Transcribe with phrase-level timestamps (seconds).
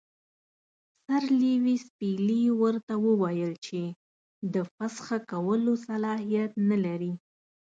[1.05, 3.81] سر لیویس پیلي ورته وویل چې
[4.53, 7.13] د فسخ کولو صلاحیت نه لري.